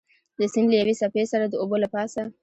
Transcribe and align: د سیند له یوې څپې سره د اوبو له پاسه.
د 0.39 0.41
سیند 0.53 0.67
له 0.71 0.75
یوې 0.81 0.93
څپې 0.99 1.23
سره 1.31 1.45
د 1.47 1.53
اوبو 1.61 1.75
له 1.83 1.87
پاسه. 1.93 2.21